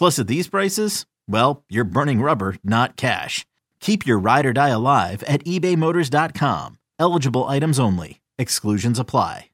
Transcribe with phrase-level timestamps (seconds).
[0.00, 3.44] Plus, at these prices, well, you're burning rubber, not cash.
[3.80, 6.78] Keep your ride or die alive at ebaymotors.com.
[6.98, 8.22] Eligible items only.
[8.38, 9.50] Exclusions apply.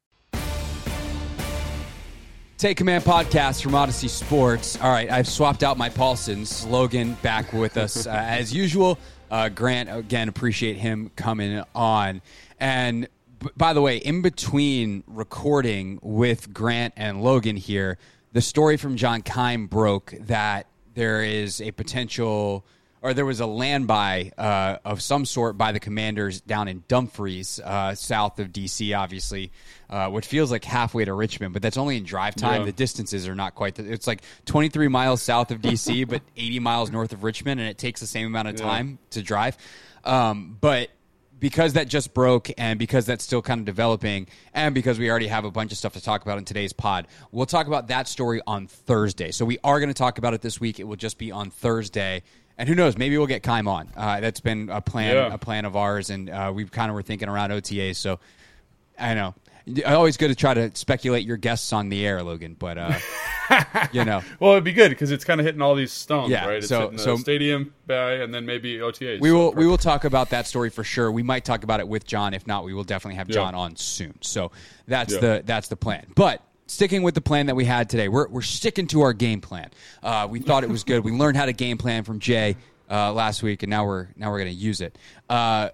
[2.59, 4.81] Take Command podcast from Audacy Sports.
[4.81, 6.65] All right, I've swapped out my Paulsons.
[6.65, 9.01] Logan back with us uh, as usual.
[9.33, 12.23] Uh, Grant, again, appreciate him coming on.
[12.61, 13.09] And
[13.41, 17.99] b- by the way, in between recording with Grant and Logan here,
[18.37, 22.67] the story from John Keim broke that there is a potential
[23.01, 26.85] or there was a land buy uh, of some sort by the commanders down in
[26.87, 29.53] Dumfries, uh, south of DC, obviously,
[29.89, 32.61] uh, which feels like halfway to Richmond, but that's only in drive time.
[32.61, 32.67] Yeah.
[32.67, 33.77] The distances are not quite.
[33.77, 37.71] The, it's like 23 miles south of DC, but 80 miles north of Richmond, and
[37.71, 39.57] it takes the same amount of time to drive.
[40.05, 40.91] Um, but
[41.39, 45.27] because that just broke and because that's still kind of developing and because we already
[45.29, 48.09] have a bunch of stuff to talk about in today's pod we'll talk about that
[48.09, 49.31] story on thursday.
[49.31, 50.81] So we are going to talk about it this week.
[50.81, 52.23] It will just be on thursday.
[52.59, 52.97] And who knows?
[52.97, 53.89] Maybe we'll get Keim on.
[53.95, 55.35] Uh, that's been a plan Yeah.
[55.35, 58.19] a plan of ours and uh, we kind of were thinking around otas so
[58.99, 59.35] i know.
[59.85, 62.93] Always good to try to speculate your guests on the air logan but uh,
[63.93, 66.47] you know Well, it'd be good because it's kind of hitting all these stones, Yeah,
[66.47, 66.57] right?
[66.59, 69.21] It's so- hitting the so- stadium buy, and then maybe OTAs.
[69.21, 71.11] We So will we will talk about that story for sure.
[71.13, 72.35] We might talk about it with John.
[72.35, 73.35] If not, we will definitely have Yeah.
[73.35, 74.19] John on soon.
[74.23, 74.51] So
[74.89, 75.21] that's Yeah.
[75.21, 76.07] the that's the plan.
[76.15, 79.41] But sticking with the plan that we had today, we're we're sticking to our game
[79.41, 79.71] plan.
[80.03, 81.05] Uh, we thought it was good.
[81.05, 82.57] we learned how to game plan from Jay
[82.91, 84.97] uh, last week, and now we're now we're going to use it.
[85.29, 85.69] Uh,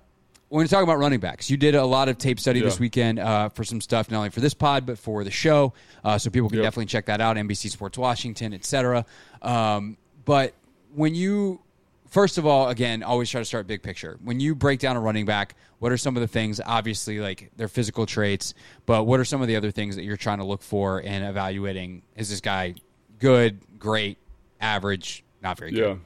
[0.52, 1.48] we're going to talk about running backs.
[1.48, 4.28] You did a lot of tape study this weekend uh, for some stuff, not only
[4.28, 5.72] for this pod but for the show.
[6.04, 6.64] Uh, so people can Yep.
[6.66, 7.38] definitely check that out.
[7.38, 9.06] NBC Sports Washington, etc.
[9.40, 9.96] Um,
[10.26, 10.52] but
[10.94, 11.62] when you
[12.10, 14.18] first of all, again, always try to start big picture.
[14.22, 16.60] When you break down a running back, what are some of the things?
[16.66, 18.52] Obviously, like their physical traits,
[18.84, 21.22] but what are some of the other things that you're trying to look for in
[21.22, 22.02] evaluating?
[22.14, 22.74] Is this guy
[23.18, 24.18] good, great,
[24.60, 25.80] average, not very Yeah.
[25.94, 26.00] good?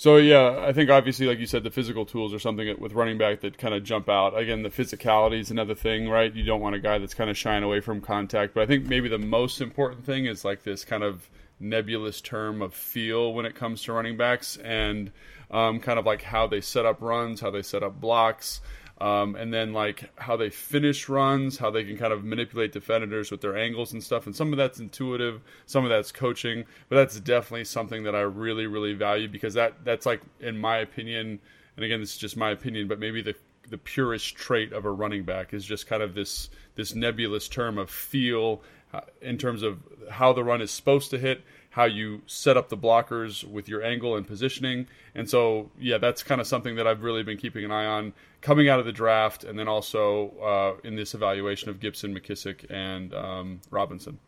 [0.00, 3.18] So yeah, I think obviously, like you said, the physical tools are something with running
[3.18, 4.30] back that kind of jump out.
[4.34, 6.34] Again, the physicality is another thing, right?
[6.34, 8.54] You don't want a guy that's kind of shying away from contact.
[8.54, 11.28] But I think maybe the most important thing is like this kind of
[11.58, 15.12] nebulous term of feel when it comes to running backs, and
[15.50, 18.62] um, kind of like how they set up runs, how they set up blocks.
[19.00, 23.30] Um, and then like how they finish runs, how they can kind of manipulate defenders
[23.30, 24.26] with their angles and stuff.
[24.26, 28.20] And some of that's intuitive, some of that's coaching, but that's definitely something that I
[28.20, 31.40] really, really value because that that's like in my opinion,
[31.76, 33.34] and again this is just my opinion, but maybe the
[33.70, 37.78] the purest trait of a running back is just kind of this this nebulous term
[37.78, 38.60] of feel
[38.92, 39.78] uh, in terms of
[40.10, 43.82] how the run is supposed to hit, how you set up the blockers with your
[43.82, 44.88] angle and positioning.
[45.14, 48.12] And so, yeah, that's kind of something that I've really been keeping an eye on
[48.40, 52.66] coming out of the draft, and then also uh, in this evaluation of Gibson, McKissick,
[52.70, 54.18] and um, Robinson.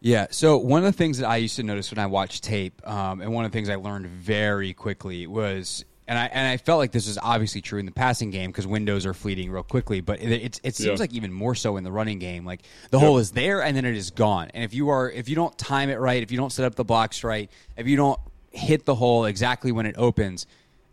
[0.00, 0.26] Yeah.
[0.30, 3.20] So one of the things that I used to notice when I watched tape, um,
[3.20, 6.78] and one of the things I learned very quickly was, and I and I felt
[6.78, 10.00] like this is obviously true in the passing game because windows are fleeting real quickly,
[10.00, 11.02] but it it, it seems Yeah.
[11.02, 12.44] like even more so in the running game.
[12.44, 12.60] Like
[12.90, 14.50] the hole is there and then it is gone.
[14.54, 16.74] And if you are if you don't time it right, if you don't set up
[16.74, 18.20] the blocks right, if you don't
[18.50, 20.46] hit the hole exactly when it opens,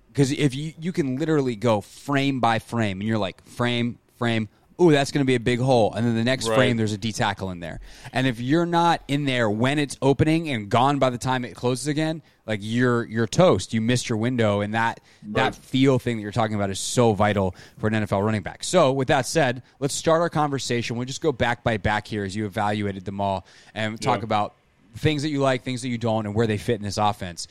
[0.07, 4.47] because if you you can literally go frame by frame and you're like frame frame
[4.81, 5.93] ooh, that's going to be a big hole.
[5.93, 6.55] And then the next Right.
[6.55, 7.79] frame, there's a D tackle in there.
[8.13, 11.55] And if you're not in there when it's opening and gone by the time it
[11.55, 13.73] closes again, like you're you're toast.
[13.73, 14.99] You missed your window, and that
[15.33, 18.63] that feel thing that you're talking about is so vital for an NFL running back.
[18.63, 20.97] So, with that said, let's start our conversation.
[20.97, 23.45] We'll just go back by back here as you evaluated them all
[23.75, 24.23] and talk Yeah.
[24.25, 24.55] about
[24.97, 27.47] things that you like, things that you don't, and where they fit in this offense.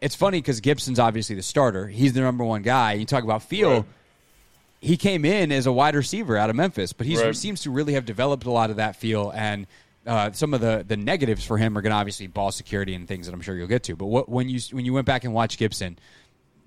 [0.00, 1.88] It's funny because Gibson's obviously the starter.
[1.88, 2.92] He's the number one guy.
[2.92, 3.84] You talk about feel Right.
[4.80, 7.34] He came in as a wide receiver out of Memphis, but he Right.
[7.34, 9.30] seems to really have developed a lot of that feel.
[9.34, 9.66] And
[10.06, 13.06] uh, some of the, the negatives for him are going to obviously ball security and
[13.06, 13.96] things that I'm sure you'll get to.
[13.96, 15.98] But what, when you when you went back and watched Gibson,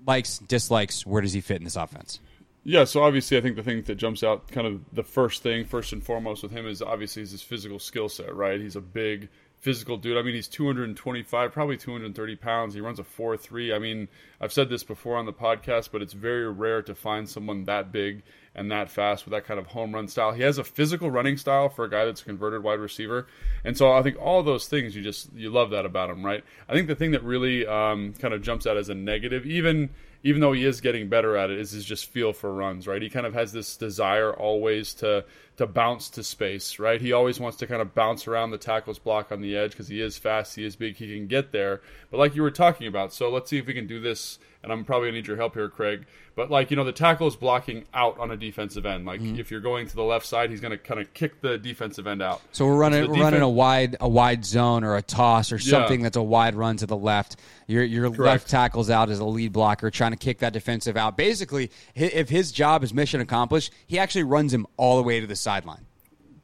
[0.06, 2.20] likes dislikes, where does he fit in this offense?
[2.64, 5.64] Yeah, so obviously, I think the thing that jumps out, kind of the first thing,
[5.64, 8.32] first and foremost with him, is obviously is his physical skill set.
[8.34, 9.28] Right, he's a big
[9.62, 10.18] physical dude.
[10.18, 12.74] I mean, he's 225, probably 230 pounds.
[12.74, 13.72] He runs a 4.3.
[13.72, 14.08] I mean,
[14.40, 17.92] I've said this before on the podcast, but it's very rare to find someone that
[17.92, 18.24] big
[18.56, 20.32] and that fast with that kind of home run style.
[20.32, 23.28] He has a physical running style for a guy that's a converted wide receiver,
[23.64, 26.44] and so I think all those things you just you love that about him, right?
[26.68, 29.90] I think the thing that really um, kind of jumps out as a negative, even
[30.24, 33.02] even though he is getting better at it, is his just feel for runs, right?
[33.02, 35.24] He kind of has this desire always to
[35.56, 37.00] to bounce to space, right?
[37.00, 39.88] He always wants to kind of bounce around the tackle's block on the edge because
[39.88, 41.82] he is fast, he is big, he can get there.
[42.10, 44.38] But like you were talking about, so let's see if we can do this.
[44.62, 46.06] And I'm probably gonna need your help here, Craig.
[46.34, 49.04] But like you know, the tackle is blocking out on a defensive end.
[49.04, 49.40] Like mm-hmm.
[49.40, 52.22] if you're going to the left side, he's gonna kind of kick the defensive end
[52.22, 52.40] out.
[52.52, 56.02] So we're running we're running a wide a wide zone or a toss or something
[56.02, 57.36] that's a wide run to the left.
[57.66, 61.16] Your your left tackle's out as a lead blocker, trying to kick that defensive out.
[61.16, 65.26] Basically, if his job is mission accomplished, he actually runs him all the way to
[65.26, 65.86] the sideline.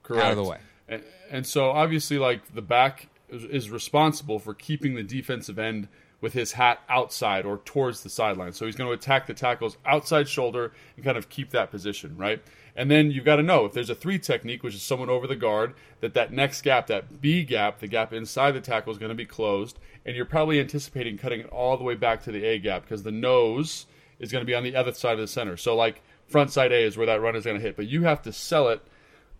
[0.02, 0.24] Correct.
[0.24, 0.58] out of the way.
[0.88, 5.88] And, and so obviously, like the back is, is responsible for keeping the defensive end
[6.20, 8.52] with his hat outside or towards the sideline.
[8.52, 12.16] So he's going to attack the tackle's outside shoulder and kind of keep that position,
[12.16, 12.42] right?
[12.74, 15.26] And then you've got to know if there's a three technique, which is someone over
[15.26, 18.98] the guard, that that next gap, that B gap, the gap inside the tackle is
[18.98, 22.32] going to be closed, and you're probably anticipating cutting it all the way back to
[22.32, 23.86] the A gap because the nose
[24.18, 25.56] is going to be on the other side of the center.
[25.56, 28.02] So like front side A is where that run is going to hit, but you
[28.04, 28.80] have to sell it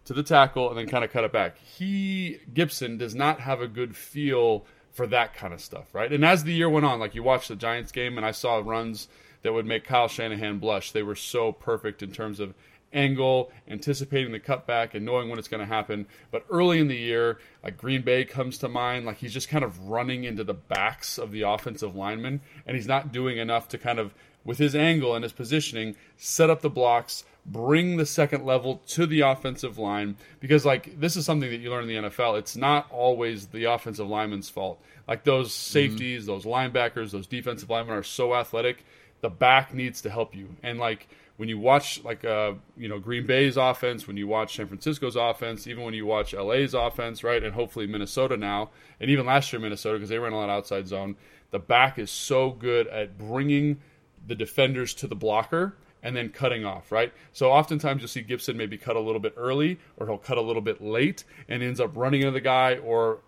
[0.08, 1.58] to the tackle and then kind of cut it back.
[1.58, 6.10] He Gibson does not have a good feel for that kind of stuff, right?
[6.10, 8.62] And as the year went on, like you watched the Giants game and I saw
[8.64, 9.08] runs
[9.42, 10.92] that would make Kyle Shanahan blush.
[10.92, 12.54] They were so perfect in terms of
[12.90, 16.06] angle, anticipating the cutback and knowing when it's going to happen.
[16.30, 19.62] But early in the year, like Green Bay comes to mind, like he's just kind
[19.62, 23.78] of running into the backs of the offensive linemen and he's not doing enough to
[23.78, 28.44] kind of with his angle and his positioning, set up the blocks, bring the second
[28.44, 32.08] level to the offensive line because like this is something that you learn in the
[32.08, 32.38] NFL.
[32.38, 34.80] It's not always the offensive lineman's fault.
[35.06, 38.84] Like those safeties, those linebackers, those defensive linemen are so athletic.
[39.22, 40.54] The back needs to help you.
[40.62, 41.08] And like
[41.38, 45.16] when you watch like uh you know Green Bay's offense, when you watch San Francisco's
[45.16, 49.52] offense, even when you watch LA's offense, right, and hopefully Minnesota now, and even last
[49.52, 51.16] year Minnesota because they ran a lot outside zone,
[51.50, 53.78] the back is so good at bringing
[54.26, 57.12] the defenders to the blocker and then cutting off, right?
[57.32, 60.42] So oftentimes you'll see Gibson maybe cut a little bit early or he'll cut a
[60.42, 63.18] little bit late and ends up running into the guy or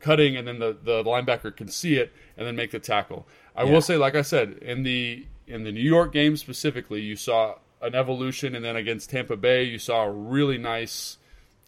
[0.00, 3.26] cutting and then the, the linebacker can see it and then make the tackle.
[3.54, 7.16] I will say, like I said, in the in the New York game specifically, you
[7.16, 11.18] saw an evolution and then against Tampa Bay you saw a really nice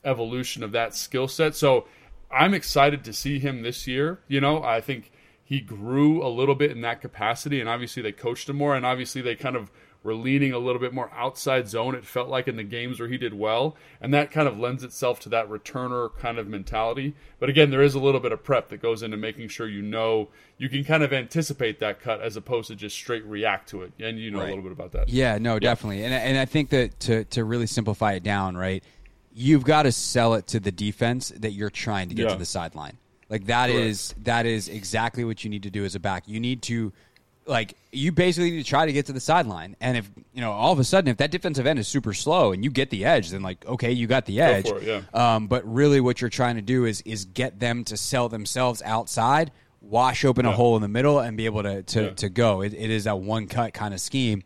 [0.05, 1.55] evolution of that skill set.
[1.55, 1.87] So
[2.31, 4.20] I'm excited to see him this year.
[4.28, 5.10] You know, I think
[5.43, 8.84] he grew a little bit in that capacity, and obviously they coached him more, and
[8.84, 9.70] obviously they kind of
[10.04, 11.94] were leaning a little bit more outside zone.
[11.94, 14.84] It felt like in the games where he did well, and that kind of lends
[14.84, 17.14] itself to that returner kind of mentality.
[17.40, 19.82] But again, there is a little bit of prep that goes into making sure you
[19.82, 23.82] know you can kind of anticipate that cut as opposed to just straight react to
[23.82, 23.93] it.
[24.00, 25.08] And you know a little bit about that.
[25.08, 26.05] Yeah, no, definitely.
[26.05, 28.82] And and I think that to to really simplify it down, right?
[29.34, 32.32] You've got to sell it to the defense that you're trying to get Yeah.
[32.32, 32.98] to the sideline.
[33.28, 36.24] Like that is that is exactly what you need to do as a back.
[36.26, 36.93] You need to
[37.48, 39.74] like you basically need to try to get to the sideline.
[39.81, 42.52] And if you know all of a sudden if that defensive end is super slow
[42.52, 44.67] and you get the edge, then like okay, you got the edge.
[44.67, 45.02] it, yeah.
[45.14, 48.82] Um, but really, what you're trying to do is is get them to sell themselves
[48.84, 49.50] outside,
[49.81, 52.10] wash open a hole in the middle, and be able to to, Yeah.
[52.10, 52.60] to go.
[52.62, 54.43] It, it is a one cut kind of scheme.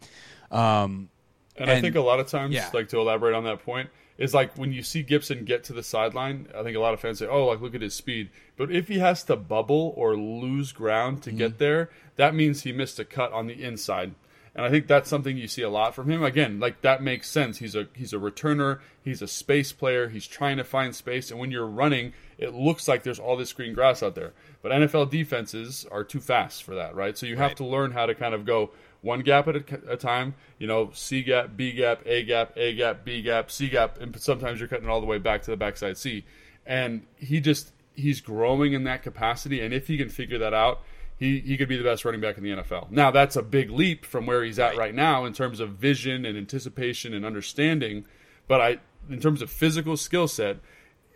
[0.51, 1.09] Um,
[1.57, 2.71] And, I think a lot of times, yeah.
[2.73, 3.91] like to elaborate on that point,
[4.23, 7.01] is like when you see Gibson get to the sideline, I think a lot of
[7.01, 10.17] fans say, "Oh, like look at his speed." But if he has to bubble or
[10.17, 11.39] lose ground to Mm-hmm.
[11.39, 14.15] get there, that means he missed a cut on the inside.
[14.55, 16.23] And I think that's something you see a lot from him.
[16.23, 17.59] Again, like that makes sense.
[17.59, 18.81] He's a he's a returner.
[19.03, 20.09] He's a space player.
[20.11, 21.31] He's trying to find space.
[21.31, 24.33] And when you're running, it looks like there's all this green grass out there.
[24.61, 27.17] But NFL defenses are too fast for that, right?
[27.19, 28.71] So you have to learn how to kind of go
[29.03, 30.35] one gap at a, a, time.
[30.59, 34.19] You know, C gap, B gap, A gap, A gap, B gap, C gap, and
[34.21, 36.25] sometimes you're cutting all the way back to the backside C.
[36.65, 40.81] And he just he's growing in that capacity, and if he can figure that out,
[41.19, 42.91] he he could be the best running back in the NFL.
[42.91, 45.71] Now that's a big leap from where he's at right, right now in terms of
[45.71, 48.07] vision and anticipation and understanding.
[48.49, 48.79] But I,
[49.11, 50.59] in terms of physical skill set,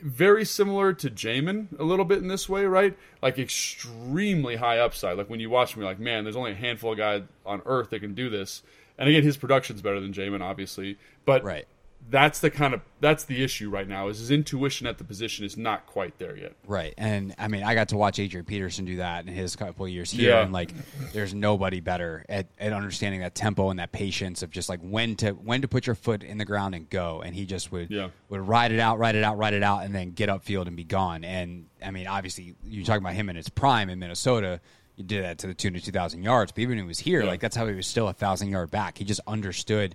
[0.00, 2.96] very similar to Jamin a little bit in this way, right?
[3.22, 5.16] Like extremely high upside.
[5.16, 7.90] Like when you watch me, like man, there's only a handful of guys on earth
[7.90, 8.62] that can do this.
[8.98, 11.66] And again, his production's better than Jamin, obviously, but right
[12.08, 15.44] that's the kind of that's the issue right now is his intuition at the position
[15.44, 18.84] is not quite there yet right and i mean i got to watch adrian peterson
[18.84, 20.42] do that in his couple of years here yeah.
[20.42, 20.72] and like
[21.12, 25.16] there's nobody better at, at understanding that tempo and that patience of just like when
[25.16, 27.90] to when to put your foot in the ground and go and he just would
[27.90, 28.08] yeah.
[28.28, 30.76] would ride it out ride it out ride it out and then get upfield and
[30.76, 34.60] be gone and i mean obviously you're talking about him in his prime in minnesota
[34.96, 36.52] you did that to the tune of 2,000 yards.
[36.52, 37.28] But even when he was here, yeah.
[37.28, 38.96] like that's how he was still a thousand yard back.
[38.96, 39.94] He just understood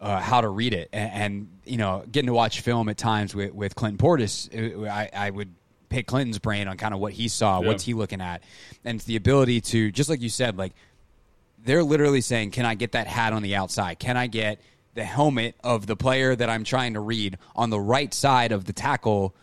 [0.00, 0.88] uh, how to read it.
[0.92, 4.88] And, and, you know, getting to watch film at times with, with Clinton Portis, it,
[4.88, 5.54] I, I would
[5.88, 7.66] pick Clinton's brain on kind of what he saw, yeah.
[7.66, 8.42] what's he looking at,
[8.84, 10.72] and it's the ability to just like you said, like
[11.64, 13.98] they're literally saying, "Can I get that hat on the outside?
[13.98, 14.60] Can I get
[14.94, 18.64] the helmet of the player that I'm trying to read on the right side of
[18.64, 19.34] the tackle?"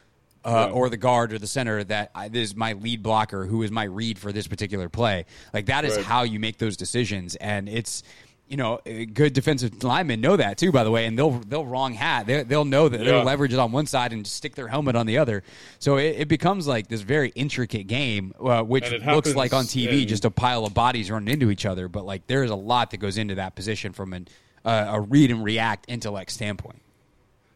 [0.44, 0.76] Uh, yeah.
[0.76, 3.72] or the guard or the center that I, this is my lead blocker who is
[3.72, 6.06] my read for this particular play like that is right.
[6.06, 8.04] how you make those decisions and it's
[8.48, 8.80] you know,
[9.14, 10.72] good defensive linemen know that too.
[10.72, 12.28] By the way, and they'll they'll wrong hat.
[12.28, 13.06] They, will know that yeah.
[13.06, 15.44] they'll leverage it on one side and stick their helmet on the other.
[15.80, 20.06] So it, it becomes like this very intricate game, uh, which looks like on TV
[20.06, 21.88] just a pile of bodies running into each other.
[21.88, 24.28] But like there is a lot that goes into that position from an,
[24.64, 26.82] uh, a read and react intellect standpoint.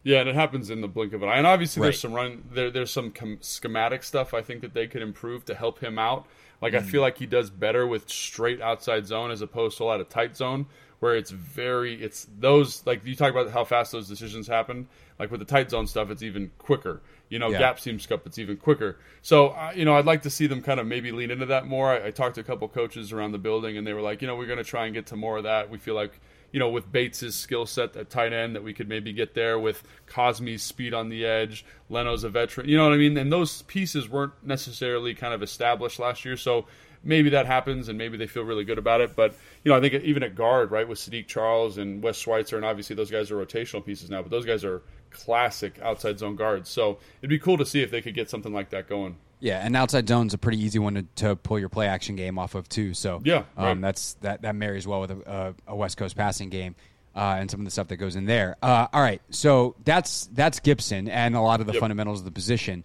[0.02, 1.36] Yeah, and it happens in the blink of an eye.
[1.36, 1.86] And obviously, right.
[1.86, 2.70] there's some run there.
[2.70, 6.26] There's some com- schematic stuff I think that they could improve to help him out.
[6.60, 6.78] Like mm.
[6.78, 10.00] I feel like he does better with straight outside zone as opposed to a lot
[10.00, 10.66] of tight zone
[11.00, 14.86] where it's very it's those like you talk about how fast those decisions happen.
[15.18, 17.02] Like with the tight zone stuff, it's even quicker.
[17.28, 17.58] You know, yeah.
[17.58, 18.98] gap seam scope, it's even quicker.
[19.22, 21.66] So uh, you know, I'd like to see them kind of maybe lean into that
[21.66, 21.88] more.
[21.90, 24.28] I, I talked to a couple coaches around the building, and they were like, you
[24.28, 25.70] know, we're going to try and get to more of that.
[25.70, 26.20] We feel like
[26.52, 29.58] you know, with Bates's skill set at tight end, that we could maybe get there
[29.58, 31.64] with Cosmi's speed on the edge.
[31.88, 33.16] Leno's a veteran, you know what I mean?
[33.16, 36.66] And those pieces weren't necessarily kind of established last year, so
[37.02, 39.16] maybe that happens and maybe they feel really good about it.
[39.16, 42.56] But you know, I think even at guard, right, with Saahdiq Charles and Wes Schweitzer,
[42.56, 46.36] and obviously those guys are rotational pieces now, but those guys are classic outside zone
[46.36, 46.68] guards.
[46.68, 49.16] So it'd be cool to see if they could get something like that going.
[49.40, 52.38] Yeah, and outside zone's a pretty easy one to, to pull your play action game
[52.38, 52.94] off of too.
[52.94, 53.80] So yeah, um, right.
[53.80, 56.76] that's that that marries well with a, a, West Coast passing game.
[57.12, 58.56] Uh, and some of the stuff that goes in there.
[58.62, 61.80] Uh, all right, so that's that's Gibson and a lot of the yep.
[61.80, 62.84] fundamentals of the position.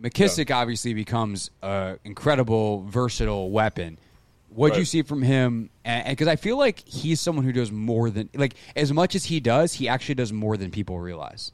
[0.00, 0.58] McKissic yeah.
[0.58, 3.98] obviously becomes an incredible, versatile weapon.
[4.48, 4.78] What do right.
[4.78, 5.68] you see from him?
[5.84, 9.40] Because I feel like he's someone who does more than like as much as he
[9.40, 11.52] does, he actually does more than people realize.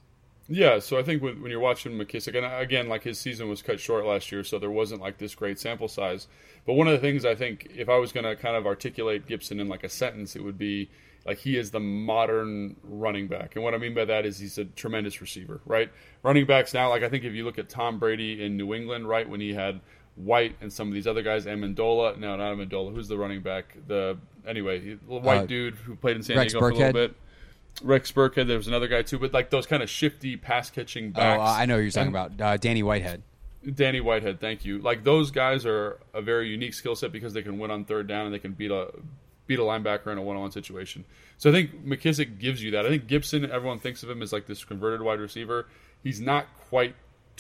[0.49, 3.63] Yeah, so I think when, when you're watching McKissick, and again, like his season was
[3.63, 6.27] cut short last year, so there wasn't like this great sample size.
[6.67, 9.27] But one of the things I think, if I was going to kind of articulate
[9.27, 10.91] Gibson in like a sentence, it would be
[11.25, 13.55] like he is the modern running back.
[13.55, 15.91] And what I mean by that is he's a tremendous receiver, right?
[16.23, 19.09] Running backs now, like I think if you look at Tom Brady in New England,
[19.09, 19.81] right, when he had
[20.17, 23.77] White and some of these other guys, Amendola, no, not Amendola, who's the running back?
[23.87, 26.71] The anyway, white uh, dude who played in San Rex Diego Burkhead.
[26.71, 27.17] for a little bit.
[27.83, 31.09] Rex Burkhead, there was another guy too, but like those kind of shifty pass catching
[31.09, 31.41] oh, backs.
[31.41, 32.41] Oh, I know who you're talking and, about.
[32.41, 33.23] Uh, Danny Whitehead.
[33.75, 34.79] Danny Whitehead, thank you.
[34.79, 38.09] Like those guys are a very unique skill set because they can win on third
[38.09, 38.91] down and they can beat a
[39.47, 41.05] beat a linebacker in a one-on-one situation.
[41.39, 42.87] So I think McKissick gives you that.
[42.87, 45.67] I think Gibson, everyone thinks of him as like this converted wide receiver.
[46.03, 46.95] He's not quite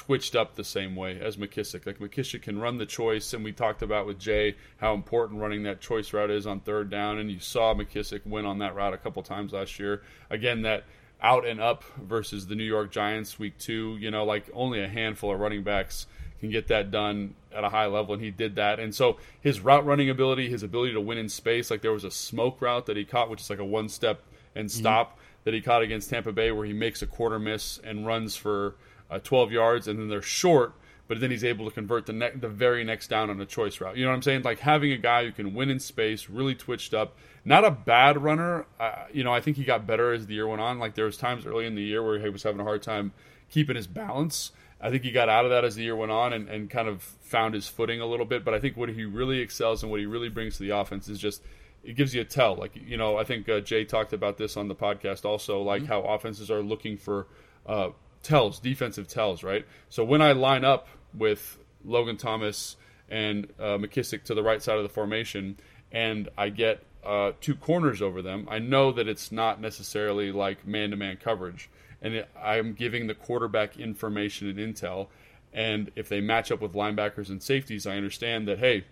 [0.06, 1.86] twitched up the same way as McKissick.
[1.86, 5.62] Like McKissick can run the choice, and we talked about with Jay how important running
[5.62, 8.94] that choice route is on third down, and you saw McKissick win on that route
[8.94, 10.02] a couple times last year.
[10.28, 10.84] Again, that
[11.20, 14.88] out and up versus the New York Giants week two, you know, like only a
[14.88, 16.08] handful of running backs
[16.40, 18.80] can get that done at a high level, and he did that.
[18.80, 22.02] And so his route running ability, his ability to win in space, like there was
[22.02, 24.20] a smoke route that he caught, which is like a one step
[24.56, 24.80] and mm-hmm.
[24.80, 25.20] stop mm-hmm.
[25.44, 28.74] that he caught against Tampa Bay, where he makes a quarter miss and runs for
[29.12, 30.74] uh, 12 yards, and then they're short.
[31.08, 33.80] But then he's able to convert the ne- the very next down on a choice
[33.80, 33.96] route.
[33.96, 34.42] You know what I'm saying?
[34.42, 38.22] Like having a guy who can win in space, really twitched up, not a bad
[38.22, 38.66] runner.
[38.80, 40.78] Uh, you know, I think he got better as the year went on.
[40.78, 43.12] Like there was times early in the year where he was having a hard time
[43.50, 44.52] keeping his balance.
[44.80, 46.88] I think he got out of that as the year went on and, and kind
[46.88, 48.44] of found his footing a little bit.
[48.44, 51.08] But I think what he really excels and what he really brings to the offense
[51.08, 51.42] is just
[51.84, 52.56] it gives you a tell.
[52.56, 55.82] Like you know, I think uh, Jay talked about this on the podcast also, like
[55.82, 55.92] mm-hmm.
[55.92, 57.26] how offenses are looking for
[57.66, 57.90] uh,
[58.22, 59.66] tells, defensive tells, right?
[59.88, 62.76] So when I line up with Logan Thomas
[63.08, 65.58] and uh, McKissic to the right side of the formation,
[65.90, 70.66] and I get uh, two corners over them, I know that it's not necessarily like
[70.66, 71.68] man to man coverage.
[72.00, 75.08] And it, I'm giving the quarterback information and intel.
[75.52, 78.84] And if they match up with linebackers and safeties, I understand that, hey,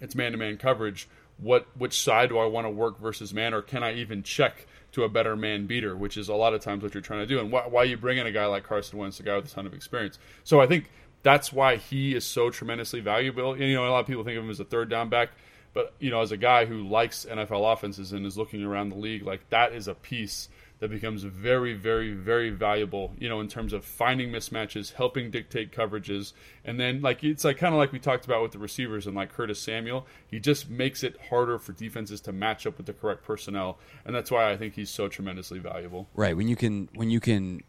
[0.00, 1.08] it's man to man coverage.
[1.38, 4.66] What which side do I want to work versus man, or can I even check
[4.92, 7.26] to a better man beater, which is a lot of times what you're trying to
[7.26, 9.46] do, and why, why you bring in a guy like Carson Wentz, a guy with
[9.46, 10.18] a ton of experience.
[10.44, 10.90] So I think
[11.22, 13.52] that's why he is so tremendously valuable.
[13.52, 15.30] And, you know, a lot of people think of him as a third down back,
[15.74, 18.96] but you know, as a guy who likes NFL offenses and is looking around the
[18.96, 20.48] league, like that is a piece
[20.80, 25.72] that becomes very, very, very valuable, you know, in terms of finding mismatches, helping dictate
[25.72, 26.32] coverages,
[26.64, 29.16] and then like it's like kind of like we talked about with the receivers and
[29.16, 32.92] like Curtis Samuel, he just makes it harder for defenses to match up with the
[32.92, 36.08] correct personnel, and that's why I think he's so tremendously valuable.
[36.14, 37.62] Right when you can when you can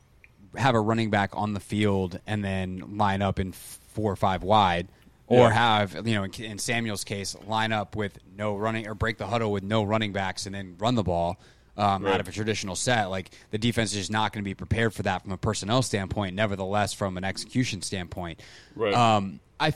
[0.56, 4.44] have a running back on the field and then line up in four or five
[4.44, 4.88] wide.
[5.32, 5.52] Or yeah.
[5.52, 9.28] have you know in, in Samuel's case, line up with no running or break the
[9.28, 11.38] huddle with no running backs and then run the ball
[11.80, 12.14] um, right.
[12.14, 13.06] out of a traditional set.
[13.06, 15.82] Like the defense is just not going to be prepared for that from a personnel
[15.82, 16.36] standpoint.
[16.36, 18.42] Nevertheless, from an execution standpoint,
[18.76, 18.94] right.
[18.94, 19.74] um, I.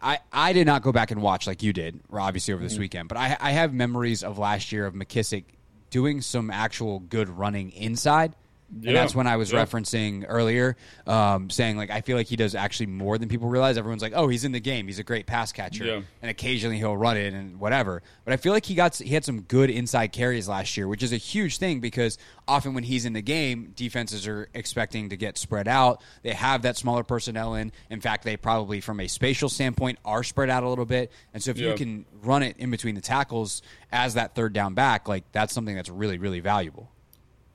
[0.00, 2.82] I, I did not go back and watch like you did, obviously over this mm-hmm.
[2.82, 5.42] weekend, but I, I have memories of last year of McKissick
[5.90, 8.32] doing some actual good running inside
[8.80, 8.88] yeah.
[8.88, 9.64] And that's when I was yeah.
[9.64, 13.78] referencing earlier, um, saying like I feel like he does actually more than people realize.
[13.78, 14.86] Everyone's like, oh, he's in the game.
[14.86, 16.00] He's a great pass catcher, yeah.
[16.20, 18.02] and occasionally he'll run it and whatever.
[18.24, 21.02] But I feel like he got he had some good inside carries last year, which
[21.02, 25.16] is a huge thing because often when he's in the game, defenses are expecting to
[25.16, 26.02] get spread out.
[26.22, 27.72] They have that smaller personnel in.
[27.88, 31.10] In fact, they probably from a spatial standpoint are spread out a little bit.
[31.32, 34.74] And so if you can run it in between the tackles as that third down
[34.74, 36.90] back, like that's something that's really really valuable.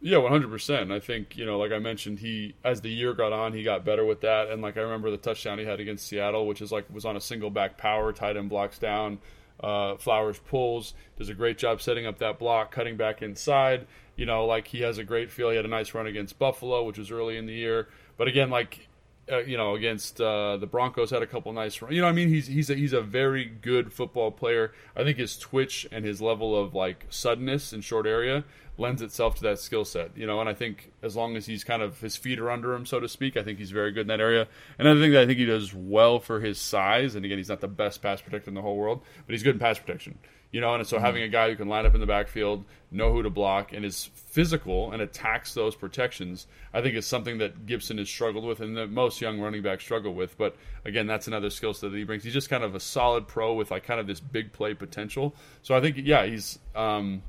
[0.06, 0.92] Yeah, one hundred percent.
[0.92, 3.86] I think you know, like I mentioned, he as the year got on, he got
[3.86, 4.50] better with that.
[4.50, 7.16] And like I remember the touchdown he had against Seattle, which is like was on
[7.16, 9.20] a single back power, tight end blocks down,
[9.62, 13.88] uh, Flowers pulls, does a great job setting up that block, cutting back inside.
[14.18, 15.50] You know, like he has a great feel.
[15.52, 17.88] He had a nice run against Buffalo, which was early in the year.
[18.18, 18.90] But again, like
[19.32, 21.80] uh, you know, against uh, the Broncos had a couple nice.
[21.82, 24.74] You know, I mean, he's he's a, he's a very good football player.
[24.96, 28.44] I think his twitch and his level of like suddenness in short area
[28.78, 30.40] lends itself to that skill set, you know.
[30.40, 33.00] And I think as long as he's kind of his feet are under him, so
[33.00, 34.48] to speak, I think he's very good in that area.
[34.78, 37.62] Another thing that I think he does well for his size, and again, he's not
[37.62, 40.18] the best pass protector in the whole world, but he's good in pass protection,
[40.54, 40.74] you know.
[40.74, 41.06] And so mm-hmm.
[41.06, 43.84] having a guy who can line up in the backfield, know who to block, and
[43.84, 48.62] is physical and attacks those protections, I think is something that Gibson has struggled with,
[48.62, 50.38] and that most young running backs struggle with.
[50.38, 52.24] But again, that's another skill set that he brings.
[52.24, 55.36] He's just kind of a solid pro with like kind of this big play potential.
[55.64, 56.60] So I think, yeah, he's.
[56.74, 57.24] Um,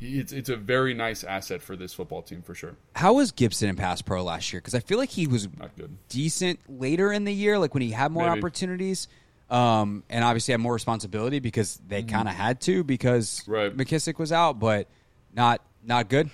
[0.00, 2.76] it's it's a very nice asset for this football team for sure.
[2.94, 4.60] How was Gibson in pass pro last year?
[4.60, 7.82] Because I feel like he was not good, decent later in the year, like when
[7.82, 8.38] he had more Maybe.
[8.38, 9.08] opportunities,
[9.50, 12.16] um, and obviously had more responsibility because they mm-hmm.
[12.16, 13.74] kind of had to because right.
[13.74, 14.88] McKissic was out, but
[15.34, 16.30] not not good.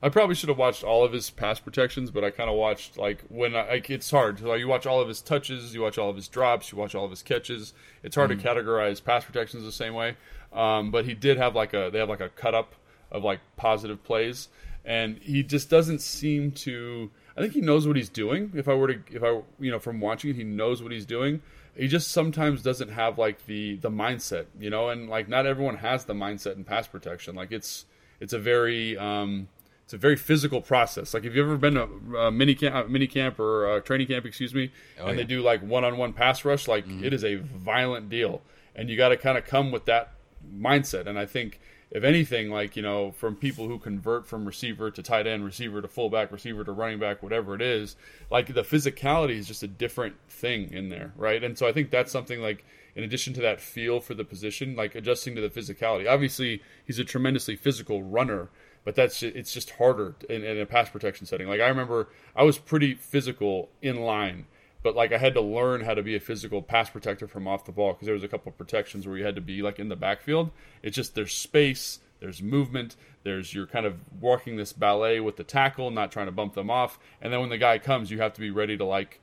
[0.00, 2.98] I probably should have watched all of his pass protections, but I kind of watched
[2.98, 4.40] like when I, like it's hard.
[4.40, 6.94] Like you watch all of his touches, you watch all of his drops, you watch
[6.94, 7.74] all of his catches.
[8.02, 8.40] It's hard mm-hmm.
[8.40, 10.16] to categorize pass protections the same way.
[10.52, 12.74] Um, but he did have like a they have like a cut up
[13.10, 14.48] of like positive plays,
[14.84, 17.10] and he just doesn't seem to.
[17.36, 18.52] I think he knows what he's doing.
[18.54, 21.06] If I were to, if I you know from watching it, he knows what he's
[21.06, 21.42] doing.
[21.78, 25.76] He just sometimes doesn't have like the the mindset, you know, and like not everyone
[25.76, 27.36] has the mindset in pass protection.
[27.36, 27.86] Like it's
[28.20, 29.48] it's a very um,
[29.84, 31.14] it's a very physical process.
[31.14, 34.08] Like if you've ever been to a mini camp, uh, mini camp or a training
[34.08, 35.22] camp, excuse me, oh, and yeah.
[35.22, 37.04] they do like one on one pass rush, like mm-hmm.
[37.04, 38.42] it is a violent deal,
[38.74, 40.14] and you got to kind of come with that
[40.52, 41.06] mindset.
[41.06, 45.02] And I think, if anything, like, you know, from people who convert from receiver to
[45.02, 47.96] tight end, receiver to fullback, receiver to running back, whatever it is,
[48.30, 51.42] like the physicality is just a different thing in there, right?
[51.42, 54.76] And so I think that's something like, in addition to that feel for the position,
[54.76, 56.10] like adjusting to the physicality.
[56.10, 58.50] Obviously, he's a tremendously physical runner,
[58.84, 61.48] but that's it's just harder in, in, a pass protection setting.
[61.48, 64.46] Like I remember, I was pretty physical in line,
[64.82, 67.64] but like I had to learn how to be a physical pass protector from off
[67.64, 69.78] the ball because there was a couple of protections where you had to be like
[69.78, 70.50] in the backfield.
[70.82, 75.44] It's just there's space, there's movement, there's you're kind of walking this ballet with the
[75.44, 78.32] tackle, not trying to bump them off, and then when the guy comes, you have
[78.34, 79.20] to be ready to like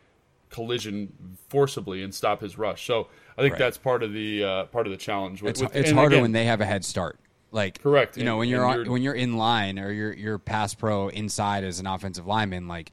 [0.50, 2.86] collision forcibly and stop his rush.
[2.86, 3.60] So I think right.
[3.60, 5.42] that's part of the uh, part of the challenge.
[5.42, 7.20] With, it's, with, it's harder again, when they have a head start.
[7.52, 10.38] Like correct, you know, when you're, on, you're when you're in line or you're you're
[10.38, 12.92] pass pro inside as an offensive lineman, like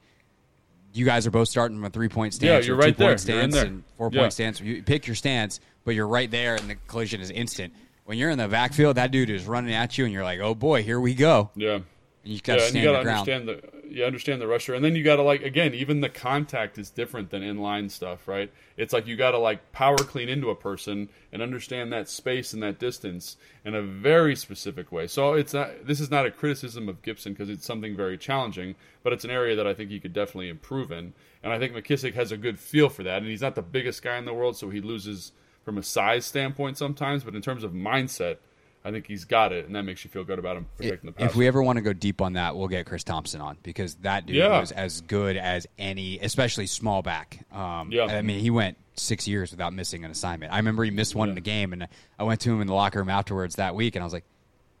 [0.93, 2.65] you guys are both starting from a three point stance.
[2.65, 3.17] Yeah, you're right there.
[3.17, 3.65] Stance there.
[3.65, 4.21] and four yeah.
[4.21, 4.61] point stance.
[4.61, 7.73] You pick your stance, but you're right there, and the collision is instant.
[8.05, 10.55] When you're in the backfield, that dude is running at you, and you're like, "Oh
[10.55, 11.79] boy, here we go." Yeah,
[12.25, 13.29] You got to yeah, and you got to ground.
[13.29, 16.07] understand the you understand the rusher, and then you got to like again, even the
[16.07, 18.49] contact is different than inline stuff, right?
[18.77, 22.53] It's like you got to like power clean into a person and understand that space
[22.53, 25.05] and that distance in a very specific way.
[25.07, 28.75] So it's not this is not a criticism of Gibson because it's something very challenging,
[29.03, 31.73] but it's an area that I think he could definitely improve in, and I think
[31.73, 34.33] McKissick has a good feel for that, and he's not the biggest guy in the
[34.33, 35.33] world, so he loses
[35.65, 38.37] from a size standpoint sometimes, but in terms of mindset.
[38.85, 41.13] I think he's got it, and that makes you feel good about him protecting the
[41.13, 41.29] pass.
[41.29, 43.95] If we ever want to go deep on that, we'll get Chris Thompson on because
[44.01, 44.59] that dude Yeah.
[44.59, 47.45] was as good as any, especially small back.
[47.51, 48.05] Um, Yeah.
[48.05, 50.51] I mean, he went six years without missing an assignment.
[50.51, 51.87] I remember he missed one in a game, and
[52.19, 54.25] I went to him in the locker room afterwards that week, and I was like,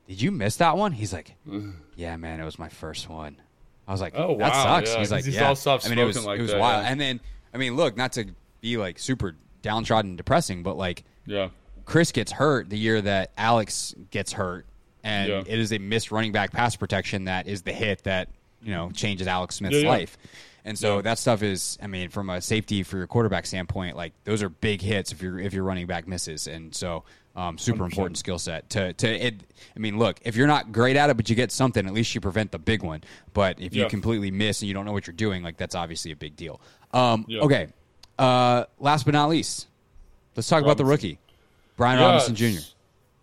[0.07, 1.35] "Did you miss that one?" He's like,
[1.95, 3.37] "Yeah, man, it was my first one."
[3.87, 5.89] I was like, Oh, that wow, sucks." yeah, He's like, he's "Yeah." all soft I
[5.89, 6.83] mean, it was like it was that, wild.
[6.83, 6.91] yeah.
[6.91, 7.19] And then,
[7.53, 8.27] I mean, look, not to
[8.61, 11.49] be like super downtrodden and depressing, but like yeah,
[11.85, 14.65] Chris gets hurt the year that Alex gets hurt,
[15.03, 15.43] and Yeah.
[15.45, 18.29] it is a missed running back pass protection that is the hit that
[18.61, 19.89] you know changes Alex Smith's Yeah, yeah.
[19.89, 20.17] life.
[20.65, 24.13] And so that stuff is, I mean, from a safety for your quarterback standpoint, like
[24.23, 27.03] those are big hits if your if your running back misses, and so
[27.35, 29.41] um, super important skill set to to it.
[29.75, 32.15] I mean, look, if you're not great at it, but you get something, at least
[32.15, 33.03] you prevent the big one.
[33.33, 36.11] But if you completely miss and you don't know what you're doing, like that's obviously
[36.11, 36.61] a big deal.
[36.93, 37.25] Um.
[37.29, 37.67] Okay,
[38.17, 39.67] uh, last but not least,
[40.37, 41.19] let's talk about the rookie,
[41.75, 42.59] Brian Yeah, Robinson Jr.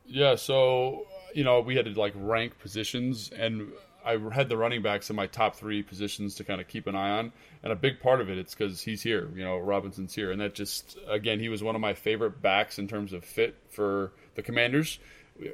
[0.06, 3.72] Yeah, so uh, you know we had to like rank positions, and
[4.04, 6.94] I had the running backs in my top three positions to kind of keep an
[6.94, 7.32] eye on.
[7.62, 9.28] And a big part of it, it's because he's here.
[9.34, 12.78] You know, Robinson's here, and that just again, he was one of my favorite backs
[12.78, 14.98] in terms of fit for the Commanders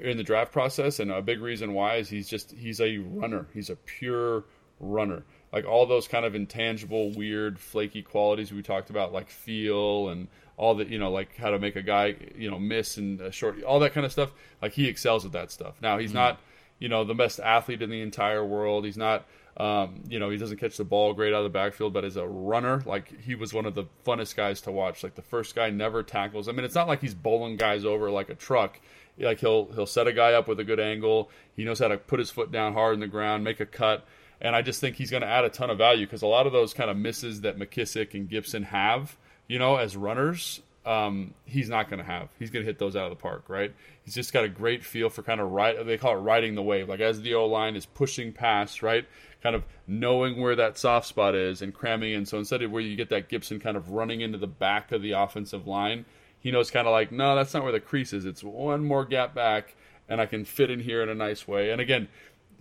[0.00, 1.00] in the draft process.
[1.00, 3.46] And a big reason why is he's just he's a runner.
[3.52, 4.44] He's a pure
[4.80, 5.24] runner.
[5.52, 10.28] Like all those kind of intangible, weird, flaky qualities we talked about, like feel and
[10.57, 13.62] all the you know like how to make a guy you know miss and short
[13.62, 15.77] all that kind of stuff like he excels at that stuff.
[15.83, 16.40] Now he's not
[16.79, 18.85] you know the best athlete in the entire world.
[18.85, 19.27] He's not
[19.59, 22.16] um, you know he doesn't catch the ball great out of the backfield but as
[22.16, 25.03] a runner like he was one of the funnest guys to watch.
[25.03, 26.49] Like the first guy never tackles.
[26.49, 28.81] I mean it's not like he's bowling guys over like a truck.
[29.19, 31.31] Like he'll he'll set a guy up with a good angle.
[31.55, 34.07] He knows how to put his foot down hard in the ground make a cut.
[34.38, 36.47] And i just think he's going to add a ton of value because a lot
[36.47, 39.16] of those kind of misses that mckissick and gibson have
[39.48, 42.28] you know, as runners, um, he's not going to have.
[42.38, 43.74] He's going to hit those out of the park, right?
[44.04, 45.85] He's just got a great feel for kind of right.
[45.85, 46.88] They call it riding the wave.
[46.88, 49.04] Like as the O line is pushing past, right?
[49.42, 52.24] Kind of knowing where that soft spot is and cramming in.
[52.24, 55.02] So instead of where you get that Gibson kind of running into the back of
[55.02, 56.04] the offensive line,
[56.38, 58.24] he knows kind of like, no, that's not where the crease is.
[58.24, 59.74] It's one more gap back,
[60.09, 61.70] and I can fit in here in a nice way.
[61.70, 62.06] And again,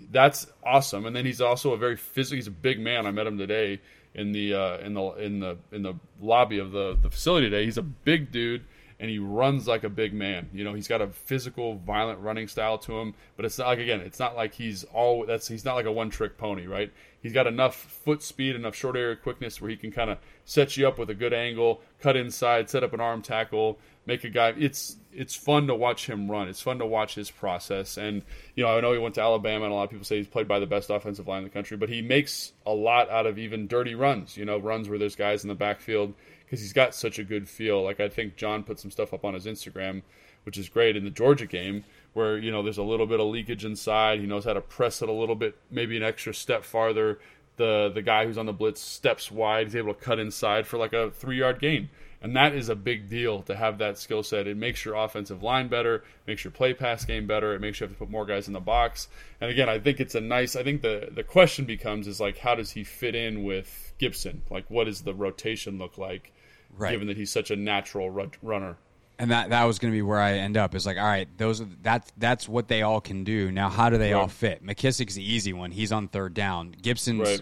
[0.09, 1.05] that's awesome.
[1.05, 2.37] And then he's also a very physical.
[2.37, 3.05] He's a big man.
[3.05, 3.81] I met him today
[4.15, 7.65] in the uh, in the in the in the lobby of the the facility today.
[7.65, 8.65] He's a big dude
[8.99, 10.49] and he runs like a big man.
[10.53, 13.13] You know, he's got a physical, violent running style to him.
[13.35, 15.91] But it's not like again, it's not like he's all that's he's not like a
[15.91, 16.91] one trick pony, right?
[17.21, 20.77] He's got enough foot speed, enough short area quickness where he can kind of set
[20.77, 24.29] you up with a good angle, cut inside, set up an arm tackle, make a
[24.29, 24.53] guy.
[24.57, 26.47] It's it's fun to watch him run.
[26.47, 27.97] It's fun to watch his process.
[27.97, 28.21] And
[28.55, 30.27] you know, I know he went to Alabama, and a lot of people say he's
[30.27, 31.77] played by the best offensive line in the country.
[31.77, 34.37] But he makes a lot out of even dirty runs.
[34.37, 36.13] You know, runs where there's guys in the backfield
[36.45, 37.83] because he's got such a good feel.
[37.83, 40.03] Like I think John put some stuff up on his Instagram,
[40.43, 43.27] which is great in the Georgia game, where you know there's a little bit of
[43.27, 44.19] leakage inside.
[44.19, 47.19] He knows how to press it a little bit, maybe an extra step farther.
[47.57, 49.67] The the guy who's on the blitz steps wide.
[49.67, 51.89] He's able to cut inside for like a three yard gain.
[52.25, 54.47] And that is a big deal to have that skill set.
[54.47, 57.85] It makes your offensive line better, makes your play pass game better, it makes you
[57.85, 59.07] have to put more guys in the box.
[59.39, 62.39] And again, I think it's a nice I think the the question becomes is like
[62.39, 64.41] how does he fit in with Gibson?
[64.49, 66.31] Like what does the rotation look like
[66.75, 66.91] Right.
[66.91, 68.77] given that he's such a natural ru- runner?
[69.19, 70.73] and that that was going to be where I end up.
[70.73, 73.49] Is like, all right, those are, that's that's what they all can do.
[73.51, 74.65] Now, how do they all fit?
[74.65, 75.69] McKissick's the easy one.
[75.71, 76.75] He's on third down.
[76.81, 77.41] Gibson's Right.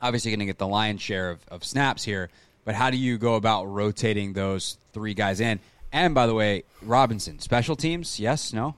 [0.00, 2.30] obviously going to get the lion's share of, of snaps here.
[2.64, 5.60] But how do you go about rotating those three guys in?
[5.92, 8.76] And by the way, Robinson, special teams, yes, no?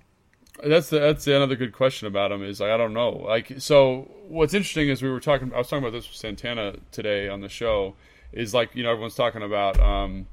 [0.65, 2.43] That's the, that's another good question about him.
[2.43, 3.11] Is like I don't know.
[3.11, 5.53] Like so, what's interesting is we were talking.
[5.53, 7.95] I was talking about this with Santana today on the show.
[8.33, 10.27] Is like you know everyone's talking about um,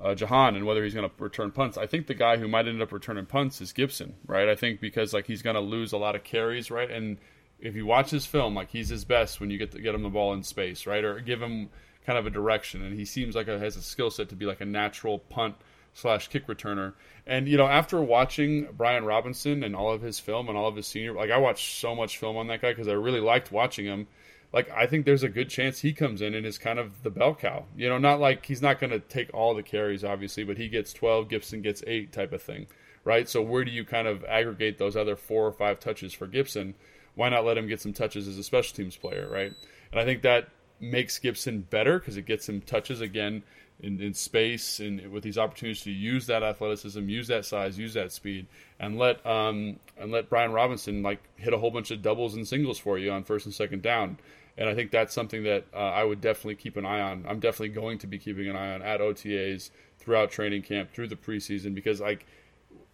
[0.00, 1.78] uh, Jahan and whether he's going to return punts.
[1.78, 4.48] I think the guy who might end up returning punts is Gibson, right?
[4.48, 6.90] I think because like he's going to lose a lot of carries, right?
[6.90, 7.18] And
[7.58, 10.02] if you watch his film, like he's his best when you get to get him
[10.02, 11.02] the ball in space, right?
[11.04, 11.70] Or give him
[12.06, 14.46] kind of a direction, and he seems like a, has a skill set to be
[14.46, 15.56] like a natural punt
[15.92, 16.94] slash kick returner.
[17.26, 20.76] And you know, after watching Brian Robinson and all of his film and all of
[20.76, 23.52] his senior, like I watched so much film on that guy because I really liked
[23.52, 24.06] watching him.
[24.52, 27.10] Like I think there's a good chance he comes in and is kind of the
[27.10, 27.64] bell cow.
[27.76, 30.68] You know, not like he's not going to take all the carries, obviously, but he
[30.68, 32.66] gets 12, Gibson gets eight, type of thing,
[33.04, 33.28] right?
[33.28, 36.74] So where do you kind of aggregate those other four or five touches for Gibson?
[37.14, 39.52] why not let him get some touches as a special teams player, right?
[39.92, 40.48] And I think that
[40.80, 43.42] makes Gibson better because it gets him touches again
[43.80, 47.94] in, in space and with these opportunities to use that athleticism, use that size, use
[47.94, 48.46] that speed,
[48.78, 52.46] and let um, and let Brian Robinson like hit a whole bunch of doubles and
[52.46, 54.18] singles for you on first and second down.
[54.56, 57.24] And I think that's something that uh, I would definitely keep an eye on.
[57.28, 61.08] I'm definitely going to be keeping an eye on at OTAs throughout training camp through
[61.08, 62.24] the preseason because like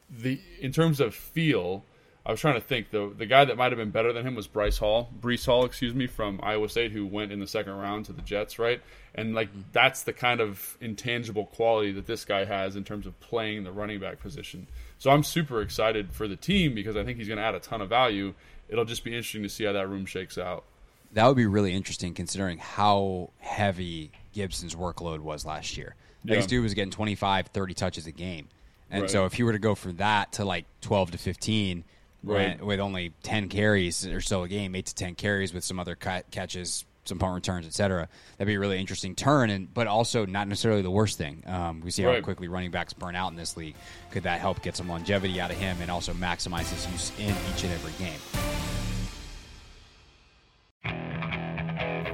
[0.09, 1.85] the in terms of feel,
[2.25, 4.35] I was trying to think the the guy that might have been better than him
[4.35, 7.73] was Bryce Hall, Breece Hall, excuse me, from Iowa State, who went in the second
[7.73, 8.83] round to the Jets, right?
[9.15, 13.19] And like that's the kind of intangible quality that this guy has in terms of
[13.21, 14.67] playing the running back position.
[14.99, 17.61] So I'm super excited for the team because I think he's going to add a
[17.61, 18.35] ton of value.
[18.69, 20.65] It'll just be interesting to see how that room shakes out.
[21.13, 25.97] That would be really interesting considering how heavy Gibson's workload was last year.
[26.23, 26.37] Yeah.
[26.37, 28.49] This dude was getting 25, 30 touches a game.
[28.91, 29.11] And right.
[29.11, 31.85] so if he were to go from that to like 12 to 15
[32.23, 32.63] right.
[32.63, 35.97] with only 10 carries or so a game, 8 to 10 carries with some other
[35.97, 38.09] catches, some punt returns, etc.
[38.37, 41.43] That'd be a really interesting turn, and but also not necessarily the worst thing.
[41.47, 42.17] Um, we see right.
[42.17, 43.75] how quickly running backs burn out in this league.
[44.11, 47.35] Could that help get some longevity out of him and also maximize his use in
[47.53, 48.21] each and every game?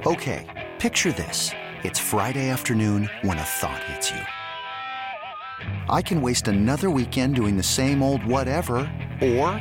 [0.07, 1.51] Okay, picture this:
[1.83, 4.21] it's Friday afternoon when a thought hits you.
[5.89, 8.77] I can waste another weekend doing the same old whatever,
[9.21, 9.61] or